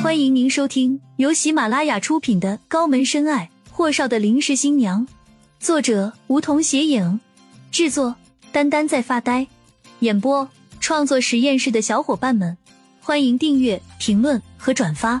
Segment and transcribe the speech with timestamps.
[0.00, 5.04] 欢迎您收听由喜马拉雅出品的《高门深爱：霍少的临时新娘》，
[5.58, 7.18] 作者梧桐斜影，
[7.72, 8.14] 制作
[8.52, 9.48] 丹丹在发呆，
[9.98, 10.48] 演播
[10.78, 12.56] 创作实验室的小伙伴们，
[13.00, 15.20] 欢迎订阅、评论和转发。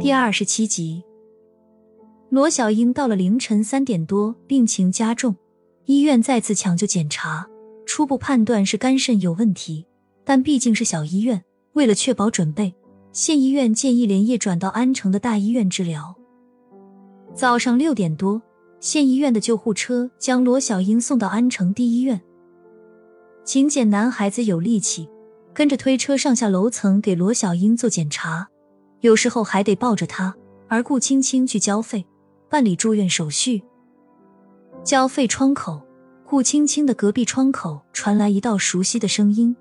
[0.00, 1.02] 第二十七集，
[2.30, 5.36] 罗小英到了凌晨三点多，病情加重，
[5.84, 7.46] 医院再次抢救检查，
[7.86, 9.86] 初步判断是肝肾有问题。
[10.24, 12.74] 但毕竟是小医院，为了确保准备，
[13.12, 16.16] 县医院建议连夜转到安城的大医院治疗。
[17.34, 18.40] 早上六点多，
[18.80, 22.20] 县医院的救护车将罗小英送到安城第一医院。
[23.44, 25.08] 勤俭男孩子有力气，
[25.52, 28.48] 跟着推车上下楼层给罗小英做检查，
[29.00, 30.34] 有时候还得抱着她。
[30.68, 32.06] 而顾青青去交费，
[32.48, 33.60] 办理住院手续。
[34.84, 35.82] 交费窗口，
[36.24, 39.56] 顾青青的隔壁窗口传来一道熟悉的声音。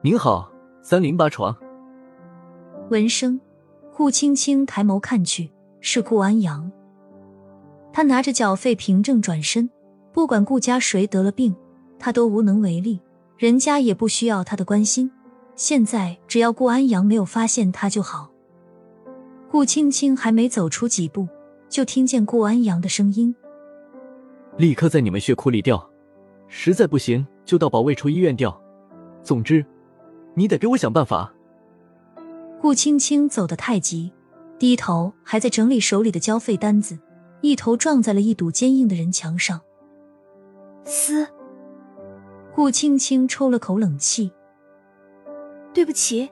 [0.00, 0.48] 您好，
[0.80, 1.52] 三零八床。
[2.88, 3.40] 闻声，
[3.92, 6.70] 顾青青抬眸看去，是顾安阳。
[7.92, 9.68] 他拿着缴费凭证转身，
[10.12, 11.52] 不管顾家谁得了病，
[11.98, 13.00] 他都无能为力，
[13.36, 15.10] 人家也不需要他的关心。
[15.56, 18.30] 现在只要顾安阳没有发现他就好。
[19.50, 21.26] 顾青青还没走出几步，
[21.68, 23.34] 就听见顾安阳的声音
[24.58, 25.90] ：“立刻在你们血库里调，
[26.46, 28.56] 实在不行就到保卫处医院调。
[29.24, 29.66] 总之。”
[30.34, 31.32] 你得给我想办法。
[32.60, 34.12] 顾青青走得太急，
[34.58, 36.98] 低头还在整理手里的交费单子，
[37.40, 39.60] 一头撞在了一堵坚硬的人墙上。
[40.84, 41.26] 嘶！
[42.54, 44.32] 顾青青抽了口冷气。
[45.72, 46.28] 对不起，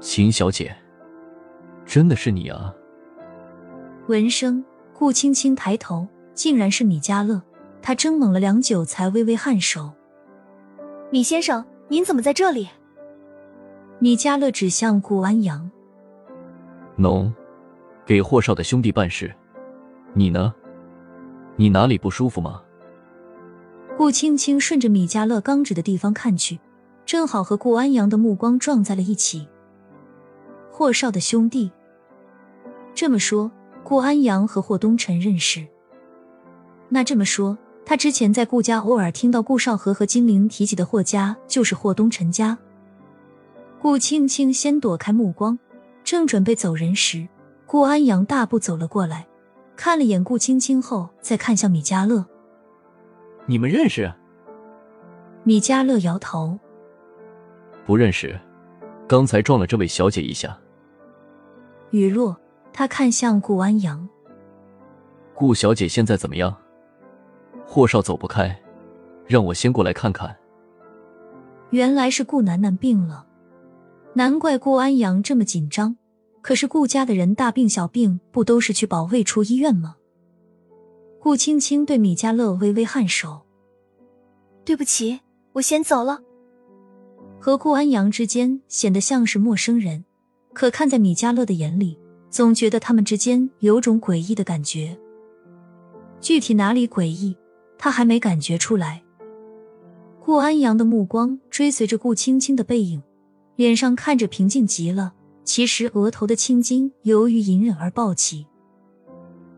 [0.00, 0.76] 秦小姐，
[1.84, 2.74] 真的是你啊！
[4.08, 7.40] 闻声，顾青青抬头，竟然是米家乐。
[7.80, 9.92] 他怔猛了良久，才微微颔首
[11.12, 12.68] ：“米先生。”您怎么在这里？
[14.00, 15.70] 米迦勒指向顾安阳。
[16.98, 17.30] 喏，
[18.04, 19.32] 给霍少的兄弟办事。
[20.12, 20.52] 你呢？
[21.54, 22.62] 你哪里不舒服吗？
[23.96, 26.58] 顾青青顺着米迦勒刚指的地方看去，
[27.06, 29.48] 正好和顾安阳的目光撞在了一起。
[30.70, 31.70] 霍少的兄弟。
[32.94, 33.50] 这么说，
[33.84, 35.64] 顾安阳和霍东辰认识。
[36.88, 37.56] 那这么说。
[37.88, 42.58] 他之前在顾家偶尔听到顾少河和金玲提起的霍家，就是霍东辰家。
[43.80, 45.56] 顾青青先躲开目光，
[46.02, 47.28] 正准备走人时，
[47.64, 49.24] 顾安阳大步走了过来，
[49.76, 52.26] 看了眼顾青青后，再看向米迦乐
[53.46, 54.12] ：“你们认识？”
[55.44, 56.58] 米迦乐摇头
[57.86, 58.36] ：“不认识，
[59.06, 60.58] 刚才撞了这位小姐一下。”
[61.90, 62.36] 雨落，
[62.72, 64.08] 他看向顾安阳
[65.36, 66.52] ：“顾小姐现在怎么样？”
[67.66, 68.58] 霍少走不开，
[69.26, 70.34] 让我先过来看看。
[71.70, 73.26] 原来是顾楠楠病了，
[74.14, 75.96] 难怪顾安阳这么紧张。
[76.40, 79.96] 可是顾家的人大病小病不都是去保卫处医院吗？
[81.20, 83.42] 顾青青对米家乐微微颔首
[84.64, 85.18] ：“对不起，
[85.54, 86.20] 我先走了。”
[87.40, 90.04] 和顾安阳之间显得像是陌生人，
[90.52, 91.98] 可看在米家乐的眼里，
[92.30, 94.96] 总觉得他们之间有种诡异的感觉。
[96.20, 97.36] 具体哪里诡异？
[97.78, 99.02] 他还没感觉出来。
[100.20, 103.02] 顾安阳的目光追随着顾青青的背影，
[103.54, 105.12] 脸上看着平静极了，
[105.44, 108.46] 其实额头的青筋由于隐忍而暴起。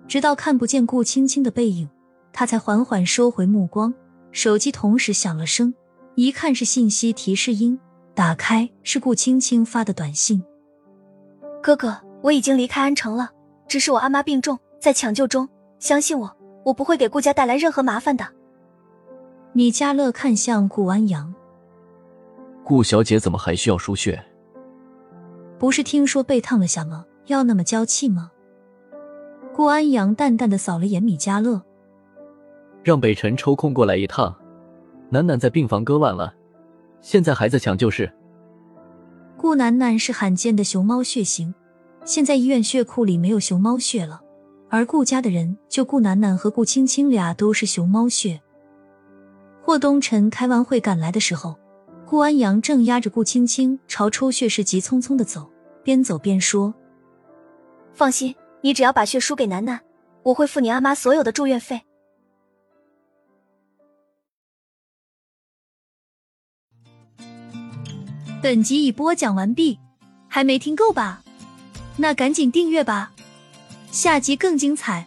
[0.07, 1.89] 直到看不见顾青青的背影，
[2.33, 3.93] 他才缓缓收回目光。
[4.31, 5.73] 手机同时响了声，
[6.15, 7.79] 一看是信息提示音，
[8.15, 10.43] 打开是顾青青发的短信
[11.63, 13.31] ：“哥哥，我已经离开安城了，
[13.67, 15.49] 只是我阿妈病重，在抢救中，
[15.79, 16.31] 相信我。”
[16.69, 18.27] 我不会给顾家带来任何麻烦的。
[19.55, 21.35] 米迦勒看向顾安阳，
[22.63, 24.23] 顾小姐怎么还需要输血？
[25.59, 27.07] 不是听说被烫了下吗？
[27.27, 28.31] 要那么娇气吗？
[29.55, 31.63] 顾安阳淡淡的扫了眼米迦勒，
[32.85, 34.37] 让北辰抽空过来一趟。
[35.09, 36.35] 楠楠在病房割腕了，
[37.01, 38.13] 现在还在抢救室。
[39.39, 41.55] 顾楠楠是罕见的熊猫血型，
[42.05, 44.21] 现在医院血库里没有熊猫血了。
[44.71, 48.41] 而顾家的人，就顾楠楠和顾青青俩都是熊猫血。
[49.63, 51.59] 霍东辰开完会赶来的时候，
[52.07, 55.51] 顾安阳正压着顾青青朝抽血室急匆匆的走，
[55.83, 56.75] 边走边说
[57.93, 59.81] ：“放心，你只要把血输给楠楠，
[60.23, 61.83] 我会付你阿妈所有的住院费。”
[68.41, 69.79] 本集已播讲完毕，
[70.29, 71.23] 还没听够吧？
[71.97, 73.13] 那赶紧订阅吧。
[73.91, 75.07] 下集更精彩。